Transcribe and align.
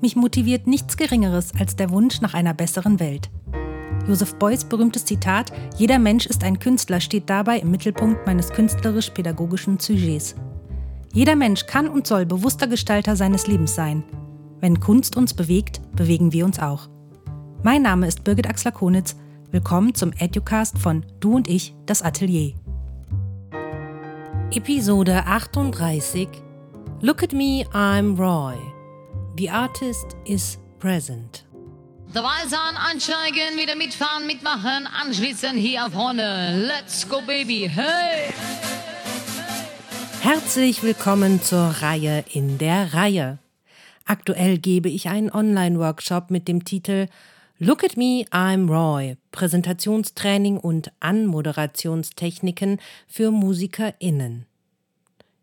Mich 0.00 0.16
motiviert 0.16 0.66
nichts 0.66 0.96
Geringeres 0.96 1.52
als 1.58 1.76
der 1.76 1.90
Wunsch 1.90 2.22
nach 2.22 2.32
einer 2.32 2.54
besseren 2.54 3.00
Welt. 3.00 3.30
Joseph 4.08 4.34
Beuys 4.36 4.64
berühmtes 4.64 5.04
Zitat 5.04 5.52
Jeder 5.76 5.98
Mensch 5.98 6.26
ist 6.26 6.42
ein 6.42 6.58
Künstler 6.58 7.00
steht 7.00 7.28
dabei 7.28 7.58
im 7.58 7.70
Mittelpunkt 7.70 8.26
meines 8.26 8.50
künstlerisch-pädagogischen 8.50 9.78
Sujets. 9.78 10.36
Jeder 11.12 11.36
Mensch 11.36 11.66
kann 11.66 11.88
und 11.88 12.06
soll 12.06 12.24
bewusster 12.24 12.66
Gestalter 12.66 13.14
seines 13.14 13.46
Lebens 13.46 13.74
sein. 13.74 14.02
Wenn 14.60 14.80
Kunst 14.80 15.16
uns 15.16 15.34
bewegt, 15.34 15.80
bewegen 15.94 16.32
wir 16.32 16.46
uns 16.46 16.58
auch. 16.58 16.88
Mein 17.62 17.82
Name 17.82 18.06
ist 18.06 18.24
Birgit 18.24 18.48
Axler-Konitz. 18.48 19.16
Willkommen 19.50 19.94
zum 19.94 20.12
Educast 20.12 20.78
von 20.78 21.04
Du 21.18 21.34
und 21.36 21.46
ich, 21.46 21.74
das 21.84 22.00
Atelier. 22.00 22.54
Episode 24.52 25.26
38 25.26 26.28
Look 27.02 27.22
at 27.22 27.32
me, 27.32 27.64
I'm 27.72 28.16
Roy. 28.18 28.69
The 29.40 29.48
artist 29.48 30.16
is 30.26 30.58
present. 30.80 31.46
Dabei 32.12 32.46
sein, 32.46 32.76
ansteigen, 32.76 33.56
wieder 33.56 33.74
mitfahren, 33.74 34.26
mitmachen, 34.26 34.86
anschließen 34.86 35.56
hier 35.56 35.88
vorne. 35.90 36.66
Let's 36.68 37.08
go, 37.08 37.22
baby, 37.22 37.66
hey! 37.66 38.34
Herzlich 40.20 40.82
willkommen 40.82 41.40
zur 41.40 41.74
Reihe 41.80 42.22
in 42.30 42.58
der 42.58 42.92
Reihe. 42.92 43.38
Aktuell 44.04 44.58
gebe 44.58 44.90
ich 44.90 45.08
einen 45.08 45.30
Online-Workshop 45.30 46.30
mit 46.30 46.46
dem 46.46 46.66
Titel 46.66 47.06
Look 47.58 47.82
at 47.82 47.96
me, 47.96 48.26
I'm 48.30 48.68
Roy. 48.68 49.16
Präsentationstraining 49.32 50.58
und 50.58 50.92
Anmoderationstechniken 51.00 52.78
für 53.08 53.30
MusikerInnen. 53.30 54.49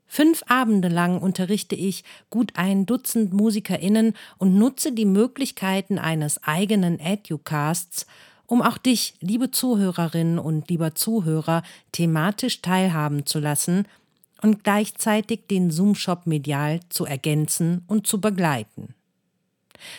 Fünf 0.07 0.43
Abende 0.47 0.87
lang 0.87 1.19
unterrichte 1.19 1.75
ich 1.75 2.03
gut 2.29 2.53
ein 2.55 2.85
Dutzend 2.85 3.33
MusikerInnen 3.33 4.13
und 4.37 4.57
nutze 4.57 4.93
die 4.93 5.05
Möglichkeiten 5.05 5.99
eines 5.99 6.41
eigenen 6.43 6.99
Educasts, 6.99 8.07
um 8.45 8.61
auch 8.61 8.77
dich, 8.77 9.15
liebe 9.19 9.51
Zuhörerinnen 9.51 10.39
und 10.39 10.69
lieber 10.69 10.95
Zuhörer, 10.95 11.63
thematisch 11.91 12.61
teilhaben 12.61 13.25
zu 13.25 13.39
lassen 13.39 13.85
und 14.41 14.63
gleichzeitig 14.63 15.47
den 15.51 15.71
Zoom-Shop 15.71 16.25
medial 16.25 16.79
zu 16.89 17.05
ergänzen 17.05 17.83
und 17.87 18.07
zu 18.07 18.21
begleiten. 18.21 18.93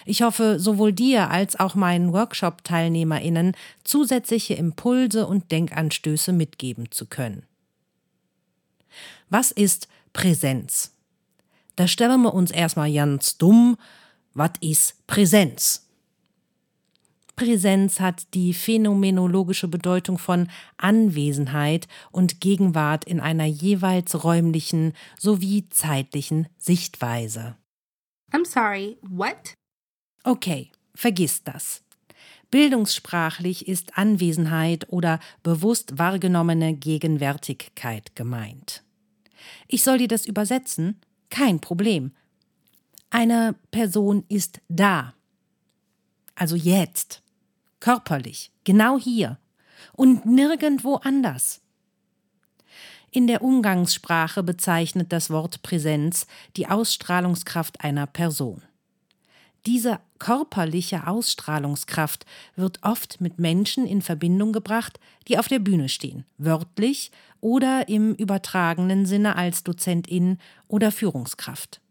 Ich 0.07 0.23
hoffe, 0.23 0.59
sowohl 0.59 0.93
dir 0.93 1.31
als 1.31 1.61
auch 1.61 1.75
meinen 1.75 2.13
Workshop-TeilnehmerInnen 2.13 3.53
zusätzliche 3.85 4.55
Impulse 4.55 5.27
und 5.27 5.53
Denkanstöße 5.53 6.33
mitgeben 6.33 6.91
zu 6.91 7.07
können. 7.07 7.45
Was 9.31 9.51
ist 9.51 9.89
Präsenz. 10.13 10.95
Da 11.77 11.87
stellen 11.87 12.23
wir 12.23 12.35
uns 12.35 12.51
erstmal 12.51 12.93
ganz 12.93 13.39
dumm, 13.39 13.77
was 14.35 14.53
ist 14.61 15.07
Präsenz? 15.07 15.87
Präsenz 17.37 18.01
hat 18.01 18.35
die 18.35 18.53
phänomenologische 18.53 19.69
Bedeutung 19.69 20.19
von 20.19 20.49
Anwesenheit 20.77 21.87
und 22.11 22.41
Gegenwart 22.41 23.05
in 23.05 23.21
einer 23.21 23.45
jeweils 23.45 24.25
räumlichen 24.25 24.93
sowie 25.17 25.69
zeitlichen 25.69 26.49
Sichtweise. 26.59 27.57
I'm 28.33 28.45
sorry, 28.45 28.99
what? 29.03 29.55
Okay, 30.25 30.73
vergiss 30.97 31.45
das. 31.45 31.85
Bildungssprachlich 32.51 33.69
ist 33.69 33.97
Anwesenheit 33.97 34.89
oder 34.89 35.21
bewusst 35.45 35.97
wahrgenommene 35.99 36.75
Gegenwärtigkeit 36.75 38.17
gemeint. 38.17 38.83
Ich 39.67 39.83
soll 39.83 39.99
dir 39.99 40.09
das 40.09 40.27
übersetzen? 40.27 41.01
Kein 41.31 41.61
Problem. 41.61 42.13
Eine 43.11 43.55
Person 43.71 44.25
ist 44.29 44.61
da. 44.69 45.15
Also 46.35 46.57
jetzt. 46.57 47.23
Körperlich. 47.81 48.51
Genau 48.65 48.99
hier. 48.99 49.39
Und 49.93 50.27
nirgendwo 50.27 50.97
anders. 50.97 51.61
In 53.11 53.27
der 53.27 53.43
Umgangssprache 53.43 54.43
bezeichnet 54.43 55.13
das 55.13 55.31
Wort 55.31 55.63
Präsenz 55.63 56.27
die 56.57 56.69
Ausstrahlungskraft 56.69 57.81
einer 57.83 58.07
Person. 58.07 58.63
Diese 59.69 60.01
körperliche 60.19 61.07
Ausstrahlungskraft 61.07 62.25
wird 62.57 62.79
oft 62.85 63.21
mit 63.21 63.39
Menschen 63.39 63.87
in 63.87 64.01
Verbindung 64.01 64.55
gebracht, 64.55 64.99
die 65.29 65.37
auf 65.39 65.47
der 65.47 65.59
Bühne 65.59 65.91
stehen, 65.91 66.25
wörtlich 66.39 67.13
oder 67.43 67.87
im 67.87 68.15
übertragenen 68.15 69.05
Sinne 69.05 69.37
als 69.37 69.65
Dozentin 69.65 70.39
oder 70.69 70.91
Führungskraft. 70.91 71.83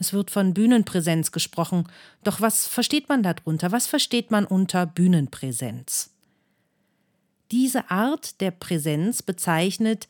Es 0.00 0.12
wird 0.12 0.32
von 0.32 0.54
Bühnenpräsenz 0.54 1.30
gesprochen, 1.30 1.86
doch 2.24 2.40
was 2.40 2.66
versteht 2.66 3.08
man 3.08 3.22
darunter? 3.22 3.70
Was 3.70 3.86
versteht 3.86 4.32
man 4.32 4.44
unter 4.44 4.84
Bühnenpräsenz? 4.84 6.10
Diese 7.52 7.92
Art 7.92 8.40
der 8.40 8.50
Präsenz 8.50 9.22
bezeichnet 9.22 10.08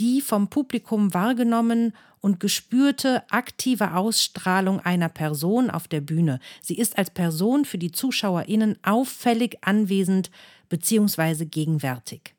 die 0.00 0.22
vom 0.22 0.48
Publikum 0.48 1.12
wahrgenommen 1.12 1.92
und 2.20 2.40
gespürte 2.40 3.22
aktive 3.30 3.94
Ausstrahlung 3.94 4.80
einer 4.80 5.10
Person 5.10 5.70
auf 5.70 5.88
der 5.88 6.00
Bühne. 6.00 6.40
Sie 6.62 6.76
ist 6.76 6.98
als 6.98 7.10
Person 7.10 7.64
für 7.64 7.78
die 7.78 7.92
ZuschauerInnen 7.92 8.78
auffällig 8.82 9.58
anwesend 9.60 10.30
bzw. 10.70 11.44
gegenwärtig. 11.44 12.34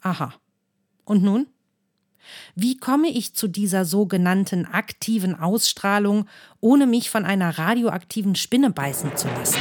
Aha. 0.00 0.32
Und 1.04 1.24
nun? 1.24 1.46
Wie 2.54 2.76
komme 2.76 3.08
ich 3.08 3.34
zu 3.34 3.48
dieser 3.48 3.84
sogenannten 3.84 4.64
aktiven 4.66 5.34
Ausstrahlung, 5.34 6.26
ohne 6.60 6.86
mich 6.86 7.10
von 7.10 7.24
einer 7.24 7.58
radioaktiven 7.58 8.36
Spinne 8.36 8.70
beißen 8.70 9.16
zu 9.16 9.26
lassen? 9.28 9.58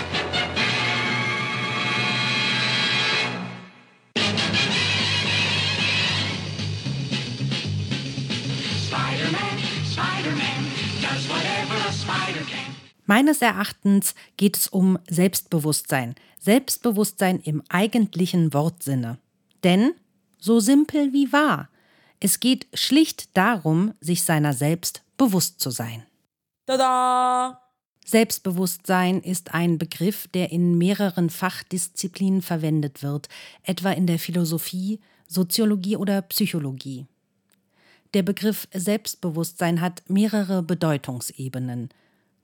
Meines 13.10 13.42
Erachtens 13.42 14.14
geht 14.38 14.56
es 14.56 14.68
um 14.68 15.00
Selbstbewusstsein. 15.10 16.14
Selbstbewusstsein 16.38 17.40
im 17.40 17.64
eigentlichen 17.68 18.54
Wortsinne. 18.54 19.18
Denn, 19.64 19.94
so 20.38 20.60
simpel 20.60 21.12
wie 21.12 21.34
wahr, 21.34 21.70
es 22.20 22.40
geht 22.40 22.68
schlicht 22.76 23.36
darum, 23.36 23.96
sich 24.00 24.22
seiner 24.22 24.54
selbst 24.54 25.02
bewusst 25.18 25.60
zu 25.60 25.72
sein. 25.72 26.04
Tada! 26.68 27.60
Selbstbewusstsein 28.06 29.22
ist 29.22 29.56
ein 29.56 29.80
Begriff, 29.80 30.28
der 30.28 30.52
in 30.52 30.78
mehreren 30.78 31.32
Fachdisziplinen 31.32 32.44
verwendet 32.44 33.02
wird, 33.02 33.28
etwa 33.64 33.92
in 33.92 34.06
der 34.06 34.20
Philosophie, 34.20 35.00
Soziologie 35.28 35.98
oder 35.98 36.22
Psychologie. 36.22 37.08
Der 38.14 38.22
Begriff 38.22 38.68
Selbstbewusstsein 38.72 39.82
hat 39.82 40.04
mehrere 40.08 40.62
Bedeutungsebenen. 40.62 41.90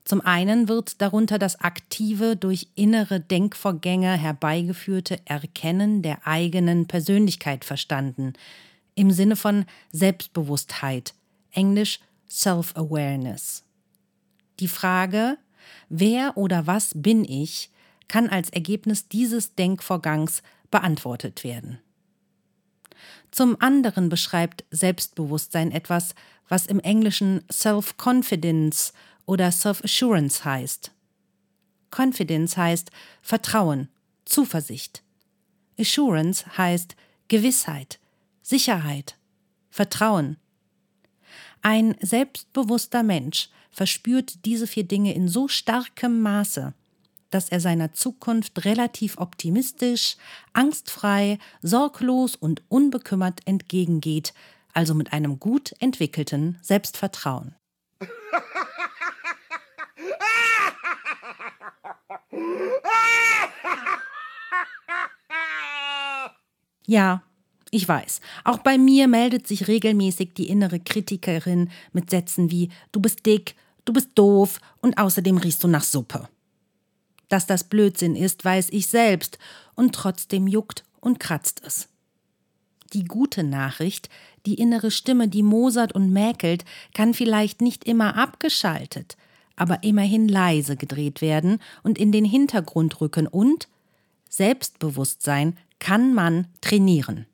Zum 0.06 0.20
einen 0.20 0.68
wird 0.68 1.02
darunter 1.02 1.36
das 1.36 1.58
aktive, 1.60 2.36
durch 2.36 2.68
innere 2.76 3.18
Denkvorgänge 3.18 4.12
herbeigeführte 4.12 5.18
Erkennen 5.24 6.00
der 6.00 6.24
eigenen 6.28 6.86
Persönlichkeit 6.86 7.64
verstanden, 7.64 8.34
im 8.94 9.10
Sinne 9.10 9.34
von 9.34 9.64
Selbstbewusstheit, 9.90 11.12
englisch 11.50 11.98
Self-Awareness. 12.30 13.64
Die 14.60 14.68
Frage, 14.68 15.38
wer 15.88 16.36
oder 16.36 16.68
was 16.68 16.92
bin 16.94 17.24
ich, 17.24 17.72
kann 18.06 18.28
als 18.28 18.50
Ergebnis 18.50 19.08
dieses 19.08 19.56
Denkvorgangs 19.56 20.44
beantwortet 20.70 21.42
werden. 21.42 21.80
Zum 23.32 23.60
anderen 23.60 24.08
beschreibt 24.08 24.64
Selbstbewusstsein 24.70 25.72
etwas, 25.72 26.14
was 26.48 26.66
im 26.66 26.78
Englischen 26.78 27.42
Self-Confidence 27.50 28.92
oder 29.26 29.52
Self-Assurance 29.52 30.44
heißt. 30.44 30.92
Confidence 31.90 32.56
heißt 32.56 32.90
Vertrauen, 33.22 33.88
Zuversicht. 34.24 35.02
Assurance 35.78 36.44
heißt 36.56 36.96
Gewissheit, 37.28 37.98
Sicherheit, 38.42 39.16
Vertrauen. 39.70 40.36
Ein 41.62 41.96
selbstbewusster 42.00 43.02
Mensch 43.02 43.50
verspürt 43.70 44.44
diese 44.44 44.66
vier 44.66 44.84
Dinge 44.84 45.14
in 45.14 45.28
so 45.28 45.48
starkem 45.48 46.22
Maße, 46.22 46.72
dass 47.30 47.48
er 47.48 47.60
seiner 47.60 47.92
Zukunft 47.92 48.64
relativ 48.64 49.18
optimistisch, 49.18 50.16
angstfrei, 50.52 51.38
sorglos 51.60 52.36
und 52.36 52.62
unbekümmert 52.68 53.40
entgegengeht, 53.46 54.32
also 54.72 54.94
mit 54.94 55.12
einem 55.12 55.40
gut 55.40 55.74
entwickelten 55.80 56.58
Selbstvertrauen. 56.62 57.54
Ja, 66.86 67.22
ich 67.70 67.86
weiß. 67.86 68.20
Auch 68.44 68.58
bei 68.58 68.78
mir 68.78 69.08
meldet 69.08 69.46
sich 69.46 69.66
regelmäßig 69.68 70.34
die 70.34 70.48
innere 70.48 70.80
Kritikerin 70.80 71.70
mit 71.92 72.10
Sätzen 72.10 72.50
wie 72.50 72.70
Du 72.92 73.00
bist 73.00 73.26
dick, 73.26 73.56
du 73.84 73.92
bist 73.92 74.10
doof 74.14 74.60
und 74.80 74.96
außerdem 74.98 75.36
riechst 75.36 75.64
du 75.64 75.68
nach 75.68 75.82
Suppe. 75.82 76.28
Dass 77.28 77.46
das 77.46 77.64
Blödsinn 77.64 78.14
ist, 78.14 78.44
weiß 78.44 78.68
ich 78.70 78.86
selbst, 78.86 79.38
und 79.74 79.94
trotzdem 79.94 80.46
juckt 80.46 80.84
und 81.00 81.18
kratzt 81.18 81.60
es. 81.64 81.88
Die 82.92 83.04
gute 83.04 83.42
Nachricht, 83.42 84.08
die 84.46 84.54
innere 84.54 84.92
Stimme, 84.92 85.26
die 85.26 85.42
mosert 85.42 85.92
und 85.92 86.12
mäkelt, 86.12 86.64
kann 86.94 87.14
vielleicht 87.14 87.60
nicht 87.60 87.84
immer 87.84 88.16
abgeschaltet, 88.16 89.16
aber 89.56 89.82
immerhin 89.82 90.28
leise 90.28 90.76
gedreht 90.76 91.20
werden 91.20 91.58
und 91.82 91.98
in 91.98 92.12
den 92.12 92.24
Hintergrund 92.24 93.00
rücken 93.00 93.26
und 93.26 93.68
Selbstbewusstsein 94.28 95.56
kann 95.78 96.14
man 96.14 96.46
trainieren. 96.60 97.26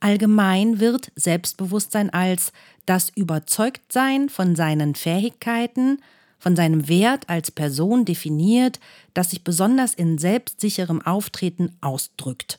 Allgemein 0.00 0.80
wird 0.80 1.12
Selbstbewusstsein 1.16 2.10
als 2.10 2.52
das 2.86 3.10
Überzeugtsein 3.10 4.28
von 4.28 4.56
seinen 4.56 4.94
Fähigkeiten, 4.94 6.00
von 6.38 6.54
seinem 6.54 6.88
Wert 6.88 7.28
als 7.28 7.50
Person 7.50 8.04
definiert, 8.04 8.78
das 9.12 9.30
sich 9.30 9.42
besonders 9.42 9.94
in 9.94 10.18
selbstsicherem 10.18 11.02
Auftreten 11.02 11.76
ausdrückt. 11.80 12.58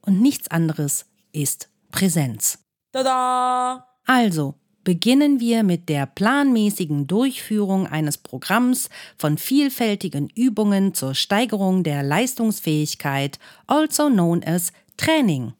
Und 0.00 0.20
nichts 0.20 0.48
anderes 0.48 1.06
ist 1.32 1.68
Präsenz. 1.92 2.58
Tada! 2.92 3.86
Also, 4.04 4.54
beginnen 4.88 5.38
wir 5.38 5.64
mit 5.64 5.90
der 5.90 6.06
planmäßigen 6.06 7.06
Durchführung 7.06 7.86
eines 7.86 8.16
Programms 8.16 8.88
von 9.18 9.36
vielfältigen 9.36 10.30
Übungen 10.34 10.94
zur 10.94 11.14
Steigerung 11.14 11.82
der 11.82 12.02
Leistungsfähigkeit, 12.02 13.38
also 13.66 14.08
known 14.08 14.42
as 14.42 14.72
Training. 14.96 15.52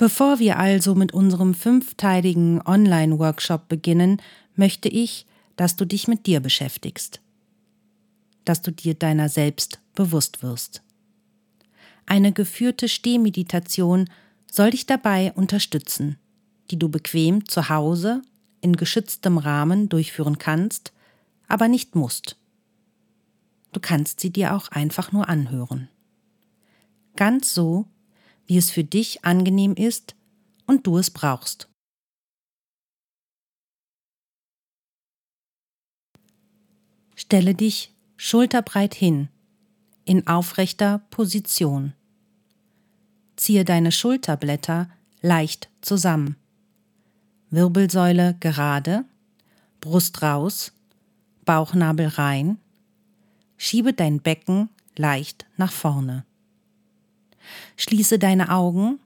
Bevor 0.00 0.38
wir 0.38 0.58
also 0.58 0.94
mit 0.94 1.12
unserem 1.12 1.52
fünfteiligen 1.52 2.62
Online-Workshop 2.66 3.68
beginnen, 3.68 4.22
möchte 4.56 4.88
ich, 4.88 5.26
dass 5.56 5.76
du 5.76 5.84
dich 5.84 6.08
mit 6.08 6.24
dir 6.24 6.40
beschäftigst, 6.40 7.20
dass 8.46 8.62
du 8.62 8.72
dir 8.72 8.94
deiner 8.94 9.28
selbst 9.28 9.78
bewusst 9.94 10.42
wirst. 10.42 10.82
Eine 12.06 12.32
geführte 12.32 12.88
Stehmeditation 12.88 14.08
soll 14.50 14.70
dich 14.70 14.86
dabei 14.86 15.34
unterstützen, 15.34 16.16
die 16.70 16.78
du 16.78 16.88
bequem 16.88 17.46
zu 17.46 17.68
Hause 17.68 18.22
in 18.62 18.76
geschütztem 18.76 19.36
Rahmen 19.36 19.90
durchführen 19.90 20.38
kannst, 20.38 20.94
aber 21.46 21.68
nicht 21.68 21.94
musst. 21.94 22.38
Du 23.72 23.80
kannst 23.80 24.20
sie 24.20 24.30
dir 24.30 24.56
auch 24.56 24.68
einfach 24.68 25.12
nur 25.12 25.28
anhören. 25.28 25.90
Ganz 27.16 27.52
so, 27.52 27.84
wie 28.46 28.56
es 28.56 28.70
für 28.70 28.84
dich 28.84 29.24
angenehm 29.24 29.74
ist 29.74 30.14
und 30.66 30.86
du 30.86 30.98
es 30.98 31.10
brauchst. 31.10 31.68
Stelle 37.16 37.54
dich 37.54 37.92
schulterbreit 38.16 38.94
hin, 38.94 39.28
in 40.04 40.26
aufrechter 40.26 41.00
Position. 41.10 41.92
Ziehe 43.36 43.64
deine 43.64 43.92
Schulterblätter 43.92 44.90
leicht 45.20 45.70
zusammen. 45.80 46.36
Wirbelsäule 47.50 48.36
gerade, 48.40 49.04
Brust 49.80 50.22
raus, 50.22 50.72
Bauchnabel 51.44 52.08
rein. 52.08 52.58
Schiebe 53.56 53.92
dein 53.92 54.20
Becken 54.20 54.68
leicht 54.96 55.46
nach 55.56 55.72
vorne. 55.72 56.24
Schließe 57.76 58.18
deine 58.18 58.50
Augen, 58.50 59.00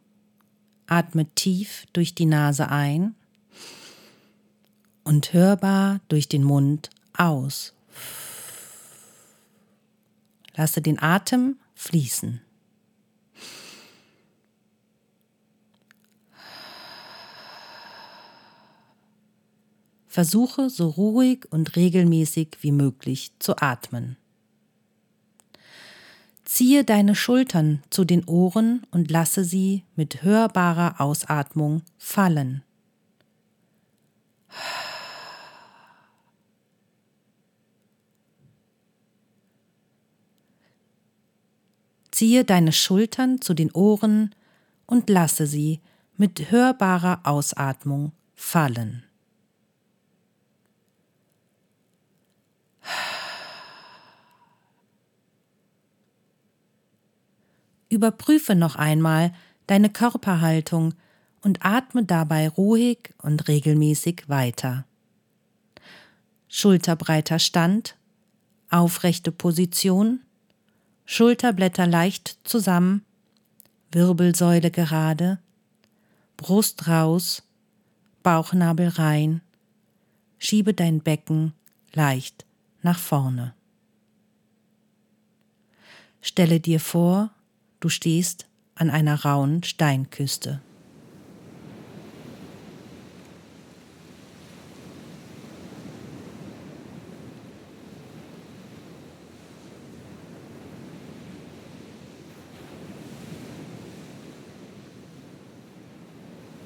atme 0.87 1.27
tief 1.35 1.87
durch 1.93 2.15
die 2.15 2.27
Nase 2.27 2.69
ein 2.69 3.15
und 5.05 5.33
hörbar 5.33 6.01
durch 6.09 6.29
den 6.29 6.45
Mund 6.45 6.91
aus. 7.17 7.75
Lasse 10.57 10.81
den 10.81 11.01
Atem 11.01 11.59
fließen. 11.75 12.41
Versuche 20.07 20.71
so 20.71 20.91
ruhig 20.91 21.47
und 21.51 21.75
regelmäßig 21.75 22.59
wie 22.61 22.71
möglich 22.71 23.33
zu 23.41 23.57
atmen. 23.57 24.17
Ziehe 26.55 26.85
deine 26.85 27.17
Schultern 27.17 27.83
zu 27.91 28.05
den 28.05 28.23
Ohren 28.27 28.87
und 28.93 29.11
lasse 29.11 29.43
sie 29.43 29.83
mit 29.97 30.23
hörbarer 30.23 31.01
Ausatmung 31.01 31.83
fallen. 31.99 32.62
Ziehe 42.12 42.45
deine 42.45 42.71
Schultern 42.71 43.41
zu 43.41 43.55
den 43.55 43.73
Ohren 43.73 44.33
und 44.87 45.11
lasse 45.11 45.49
sie 45.49 45.81
mit 46.17 46.53
hörbarer 46.53 47.23
Ausatmung 47.25 48.12
fallen. 48.37 49.03
Überprüfe 57.94 58.55
noch 58.55 58.76
einmal 58.76 59.32
deine 59.67 59.88
Körperhaltung 59.88 60.94
und 61.43 61.64
atme 61.64 62.05
dabei 62.05 62.49
ruhig 62.49 63.14
und 63.23 63.49
regelmäßig 63.49 64.29
weiter. 64.29 64.85
Schulterbreiter 66.49 67.38
Stand, 67.38 67.96
aufrechte 68.70 69.31
Position, 69.32 70.21
Schulterblätter 71.07 71.87
leicht 71.87 72.38
zusammen, 72.45 73.04
Wirbelsäule 73.92 74.71
gerade, 74.71 75.38
Brust 76.37 76.88
raus, 76.88 77.42
Bauchnabel 78.23 78.88
rein, 78.88 79.40
schiebe 80.38 80.75
dein 80.75 81.00
Becken 81.00 81.52
leicht 81.92 82.45
nach 82.83 82.99
vorne. 82.99 83.54
Stelle 86.21 86.59
dir 86.59 86.80
vor, 86.80 87.34
Du 87.81 87.88
stehst 87.88 88.47
an 88.75 88.90
einer 88.90 89.25
rauen 89.25 89.62
Steinküste. 89.62 90.61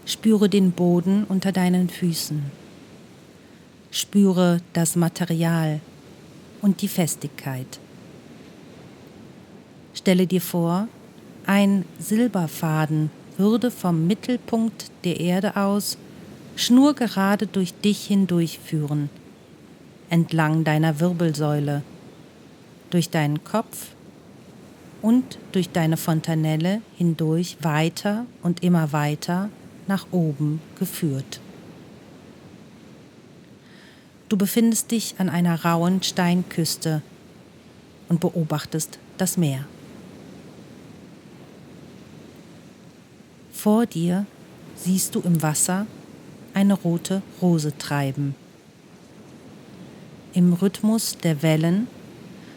Spüre 0.09 0.49
den 0.49 0.73
Boden 0.73 1.25
unter 1.25 1.53
deinen 1.53 1.91
Füßen. 1.91 2.51
Spüre 3.91 4.63
das 4.73 4.97
Material 4.97 5.81
und 6.63 6.81
die 6.81 6.89
Festigkeit. 6.89 7.79
Stelle 9.93 10.27
dir 10.27 10.41
vor, 10.41 10.89
ein 11.49 11.87
Silberfaden 11.99 13.11
würde 13.39 13.71
vom 13.71 14.07
Mittelpunkt 14.07 14.91
der 15.05 15.19
Erde 15.19 15.57
aus 15.57 15.97
schnurgerade 16.57 17.47
durch 17.47 17.73
dich 17.73 18.07
hindurchführen, 18.07 19.09
entlang 20.11 20.65
deiner 20.65 21.01
Wirbelsäule, 21.01 21.83
durch 22.91 23.09
deinen 23.09 23.45
Kopf 23.45 23.93
und 25.01 25.39
durch 25.53 25.71
deine 25.71 25.97
Fontanelle 25.97 26.83
hindurch 26.99 27.57
weiter 27.63 28.27
und 28.43 28.63
immer 28.63 28.93
weiter 28.93 29.49
nach 29.87 30.07
oben 30.11 30.61
geführt. 30.79 31.41
Du 34.29 34.37
befindest 34.37 34.91
dich 34.91 35.15
an 35.17 35.31
einer 35.31 35.65
rauen 35.65 36.03
Steinküste 36.03 37.01
und 38.11 38.21
beobachtest 38.21 38.99
das 39.17 39.39
Meer. 39.39 39.65
Vor 43.59 43.87
dir 43.87 44.25
siehst 44.77 45.17
du 45.17 45.21
im 45.21 45.43
Wasser 45.43 45.89
eine 46.55 46.75
rote 46.75 47.23
Rose 47.43 47.77
treiben. 47.77 48.37
Im 50.33 50.53
Rhythmus 50.53 51.19
der 51.19 51.43
Wellen 51.43 51.89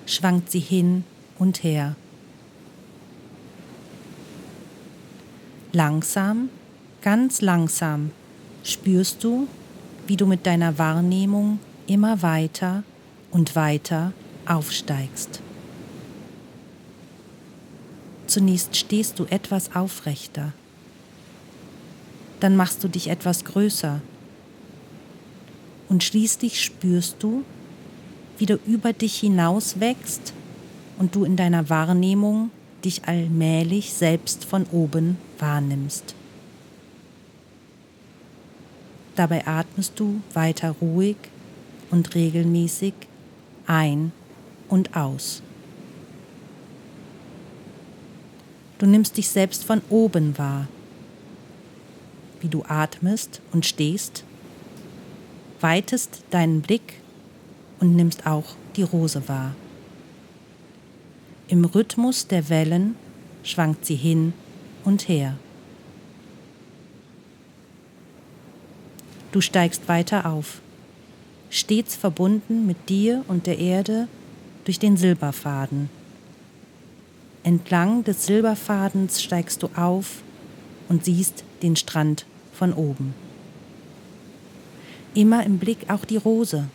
schwankt 0.05 0.51
sie 0.51 0.60
hin 0.60 1.03
und 1.39 1.63
her. 1.63 1.96
Langsam, 5.72 6.50
ganz 7.01 7.41
langsam 7.41 8.12
spürst 8.63 9.24
du, 9.24 9.48
wie 10.05 10.17
du 10.17 10.27
mit 10.27 10.46
deiner 10.46 10.77
Wahrnehmung 10.77 11.58
immer 11.88 12.22
weiter 12.22 12.84
und 13.31 13.55
weiter 13.55 14.13
aufsteigst. 14.46 15.41
Zunächst 18.27 18.75
stehst 18.75 19.17
du 19.17 19.25
etwas 19.25 19.75
aufrechter, 19.75 20.53
dann 22.41 22.55
machst 22.55 22.83
du 22.83 22.89
dich 22.89 23.07
etwas 23.07 23.45
größer 23.45 24.01
und 25.88 26.03
schließlich 26.03 26.62
spürst 26.62 27.17
du, 27.19 27.43
wie 28.38 28.48
du 28.48 28.60
über 28.65 28.91
dich 28.91 29.19
hinaus 29.19 29.79
wächst 29.79 30.33
und 30.98 31.15
du 31.15 31.24
in 31.24 31.36
deiner 31.36 31.69
Wahrnehmung 31.69 32.50
dich 32.83 33.05
allmählich 33.05 33.93
selbst 33.93 34.43
von 34.45 34.65
oben 34.71 35.17
wahrnimmst. 35.38 36.15
Dabei 39.15 39.45
atmest 39.45 40.00
du 40.00 40.21
weiter 40.33 40.71
ruhig 40.81 41.17
und 41.91 42.15
regelmäßig 42.15 42.93
ein 43.67 44.12
und 44.67 44.95
aus. 44.95 45.43
Du 48.79 48.88
nimmst 48.88 49.17
dich 49.17 49.27
selbst 49.29 49.63
von 49.63 49.81
oben 49.89 50.38
wahr, 50.39 50.67
wie 52.41 52.48
du 52.48 52.63
atmest 52.67 53.41
und 53.51 53.65
stehst, 53.65 54.24
weitest 55.60 56.24
deinen 56.31 56.62
Blick 56.62 56.95
und 57.79 57.95
nimmst 57.95 58.25
auch 58.25 58.55
die 58.75 58.83
Rose 58.83 59.27
wahr. 59.27 59.55
Im 61.48 61.65
Rhythmus 61.65 62.27
der 62.27 62.50
Wellen 62.50 62.95
schwankt 63.43 63.86
sie 63.86 63.95
hin 63.95 64.33
und 64.83 65.07
her. 65.07 65.38
Du 69.31 69.41
steigst 69.41 69.88
weiter 69.88 70.25
auf, 70.25 70.62
stets 71.50 71.95
verbunden 71.95 72.65
mit 72.65 72.89
dir 72.89 73.24
und 73.27 73.48
der 73.48 73.60
Erde 73.60 74.07
durch 74.65 74.79
den 74.79 74.98
Silberfaden. 74.98 75.89
Entlang 77.43 78.03
des 78.03 78.25
Silberfadens 78.25 79.21
steigst 79.21 79.63
du 79.63 79.69
auf 79.75 80.21
und 80.89 81.05
siehst 81.05 81.43
den 81.63 81.75
Strand 81.75 82.25
von 82.62 82.74
oben. 82.74 83.15
Immer 85.15 85.44
im 85.48 85.58
Blick 85.58 85.89
auch 85.89 86.06
die 86.06 86.18
Rose. 86.18 86.65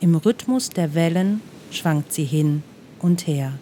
Im 0.00 0.16
Rhythmus 0.16 0.68
der 0.68 0.92
Wellen 0.94 1.40
schwankt 1.70 2.12
sie 2.12 2.24
hin 2.24 2.62
und 2.98 3.26
her. 3.26 3.54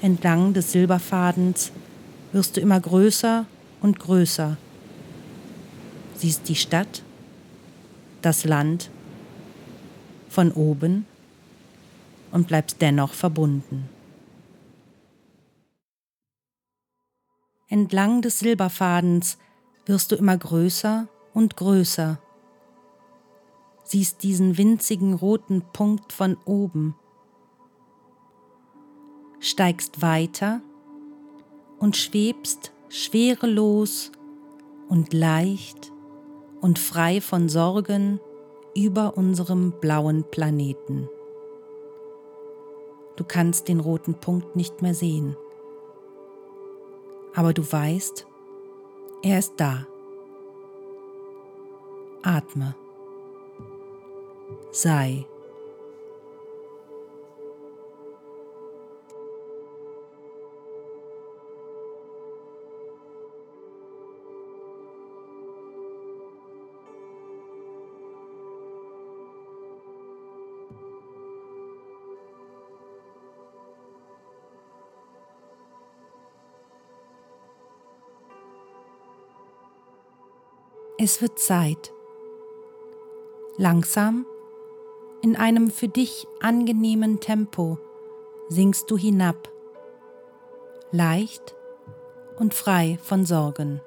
Entlang 0.00 0.52
des 0.52 0.70
Silberfadens 0.70 1.72
wirst 2.30 2.56
du 2.56 2.60
immer 2.60 2.78
größer 2.78 3.44
und 3.80 3.98
größer. 3.98 4.56
Siehst 6.14 6.48
die 6.48 6.54
Stadt, 6.54 7.02
das 8.22 8.44
Land 8.44 8.88
von 10.28 10.52
oben 10.52 11.06
und 12.30 12.46
bleibst 12.46 12.80
dennoch 12.80 13.14
verbunden. 13.14 13.95
Entlang 17.68 18.22
des 18.22 18.38
Silberfadens 18.38 19.38
wirst 19.86 20.12
du 20.12 20.16
immer 20.16 20.36
größer 20.36 21.08
und 21.34 21.56
größer. 21.56 22.20
Siehst 23.82 24.22
diesen 24.22 24.56
winzigen 24.56 25.14
roten 25.14 25.62
Punkt 25.72 26.12
von 26.12 26.36
oben, 26.44 26.94
steigst 29.40 30.00
weiter 30.00 30.60
und 31.80 31.96
schwebst 31.96 32.72
schwerelos 32.88 34.12
und 34.88 35.12
leicht 35.12 35.92
und 36.60 36.78
frei 36.78 37.20
von 37.20 37.48
Sorgen 37.48 38.20
über 38.76 39.16
unserem 39.16 39.72
blauen 39.80 40.24
Planeten. 40.30 41.08
Du 43.16 43.24
kannst 43.24 43.66
den 43.66 43.80
roten 43.80 44.14
Punkt 44.14 44.54
nicht 44.54 44.82
mehr 44.82 44.94
sehen, 44.94 45.36
aber 47.36 47.52
du 47.52 47.62
weißt, 47.70 48.26
er 49.22 49.38
ist 49.38 49.54
da. 49.58 49.86
Atme 52.22 52.74
sei. 54.76 55.26
Es 80.98 81.20
wird 81.20 81.38
Zeit. 81.38 81.92
Langsam 83.58 84.24
in 85.20 85.36
einem 85.36 85.70
für 85.70 85.88
dich 85.88 86.26
angenehmen 86.40 87.20
Tempo 87.20 87.78
sinkst 88.48 88.90
du 88.90 88.96
hinab, 88.96 89.50
leicht 90.92 91.54
und 92.38 92.54
frei 92.54 92.98
von 93.02 93.26
Sorgen. 93.26 93.82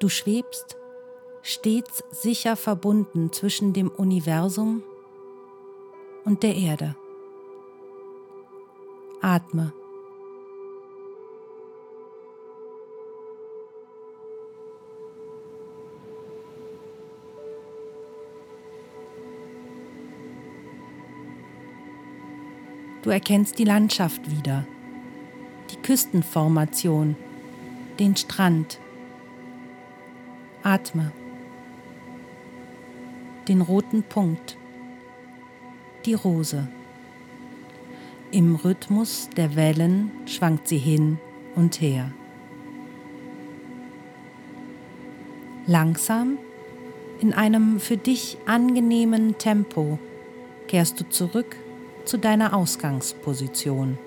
Du 0.00 0.10
schwebst 0.10 0.76
stets 1.40 2.04
sicher 2.10 2.54
verbunden 2.54 3.32
zwischen 3.32 3.72
dem 3.72 3.88
Universum 3.88 4.82
und 6.26 6.42
der 6.42 6.56
Erde. 6.56 6.94
Atme. 9.22 9.72
Du 23.06 23.12
erkennst 23.12 23.60
die 23.60 23.64
Landschaft 23.64 24.32
wieder, 24.32 24.66
die 25.70 25.76
Küstenformation, 25.76 27.14
den 28.00 28.16
Strand. 28.16 28.80
Atme. 30.64 31.12
Den 33.46 33.60
roten 33.60 34.02
Punkt. 34.02 34.58
Die 36.04 36.14
Rose. 36.14 36.66
Im 38.32 38.56
Rhythmus 38.56 39.30
der 39.36 39.54
Wellen 39.54 40.10
schwankt 40.26 40.66
sie 40.66 40.78
hin 40.78 41.20
und 41.54 41.80
her. 41.80 42.10
Langsam, 45.68 46.38
in 47.20 47.32
einem 47.32 47.78
für 47.78 47.98
dich 47.98 48.36
angenehmen 48.46 49.38
Tempo, 49.38 50.00
kehrst 50.66 50.98
du 50.98 51.08
zurück 51.08 51.54
zu 52.06 52.18
deiner 52.18 52.54
Ausgangsposition. 52.54 53.98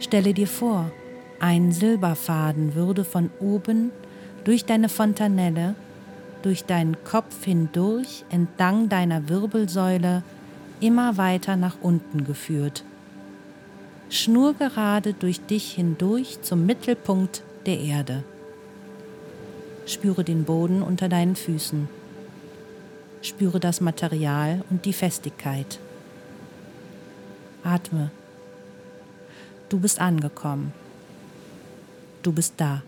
Stelle 0.00 0.34
dir 0.34 0.46
vor, 0.46 0.90
ein 1.40 1.70
Silberfaden 1.72 2.74
würde 2.74 3.04
von 3.04 3.30
oben 3.38 3.92
durch 4.44 4.64
deine 4.64 4.88
Fontanelle, 4.88 5.74
durch 6.42 6.64
deinen 6.64 6.96
Kopf 7.04 7.44
hindurch, 7.44 8.24
entlang 8.30 8.88
deiner 8.88 9.28
Wirbelsäule, 9.28 10.22
immer 10.80 11.16
weiter 11.16 11.56
nach 11.56 11.76
unten 11.82 12.24
geführt. 12.24 12.84
Schnurgerade 14.10 15.12
durch 15.12 15.40
dich 15.40 15.72
hindurch 15.72 16.40
zum 16.42 16.64
Mittelpunkt 16.64 17.42
der 17.66 17.78
Erde. 17.80 18.24
Spüre 19.86 20.24
den 20.24 20.44
Boden 20.44 20.82
unter 20.82 21.08
deinen 21.08 21.36
Füßen. 21.36 21.88
Spüre 23.22 23.58
das 23.58 23.80
Material 23.80 24.64
und 24.70 24.84
die 24.84 24.92
Festigkeit. 24.92 25.80
Atme. 27.64 28.10
Du 29.68 29.80
bist 29.80 30.00
angekommen. 30.00 30.72
Du 32.22 32.32
bist 32.32 32.54
da. 32.56 32.82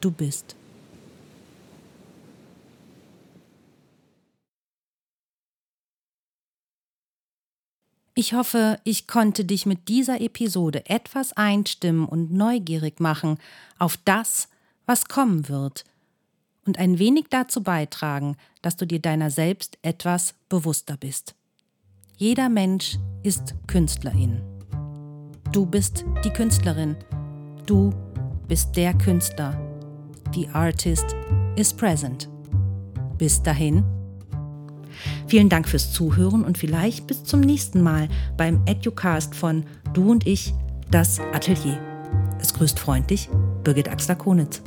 Du 0.00 0.10
bist. 0.10 0.56
Ich 8.14 8.32
hoffe, 8.32 8.80
ich 8.84 9.06
konnte 9.06 9.44
dich 9.44 9.66
mit 9.66 9.88
dieser 9.88 10.20
Episode 10.20 10.88
etwas 10.88 11.34
einstimmen 11.34 12.06
und 12.06 12.32
neugierig 12.32 12.98
machen 12.98 13.38
auf 13.78 13.98
das, 14.04 14.48
was 14.86 15.06
kommen 15.06 15.48
wird– 15.48 15.84
und 16.66 16.78
ein 16.78 16.98
wenig 16.98 17.26
dazu 17.30 17.62
beitragen, 17.62 18.36
dass 18.62 18.76
du 18.76 18.86
dir 18.86 19.00
deiner 19.00 19.30
selbst 19.30 19.78
etwas 19.82 20.34
bewusster 20.48 20.96
bist. 20.96 21.34
Jeder 22.16 22.48
Mensch 22.48 22.98
ist 23.22 23.54
Künstlerin. 23.66 24.40
Du 25.52 25.66
bist 25.66 26.04
die 26.24 26.30
Künstlerin. 26.30 26.96
Du 27.66 27.92
bist 28.48 28.76
der 28.76 28.94
Künstler. 28.94 29.58
The 30.34 30.48
artist 30.48 31.14
is 31.56 31.72
present. 31.72 32.28
Bis 33.18 33.42
dahin. 33.42 33.84
Vielen 35.26 35.48
Dank 35.48 35.68
fürs 35.68 35.92
Zuhören 35.92 36.44
und 36.44 36.58
vielleicht 36.58 37.06
bis 37.06 37.24
zum 37.24 37.40
nächsten 37.40 37.82
Mal 37.82 38.08
beim 38.36 38.62
Educast 38.66 39.34
von 39.34 39.64
Du 39.92 40.10
und 40.10 40.26
ich, 40.26 40.54
das 40.90 41.20
Atelier. 41.32 41.80
Es 42.40 42.54
grüßt 42.54 42.78
freundlich 42.78 43.28
Birgit 43.62 43.88
Axler-Konitz. 43.88 44.62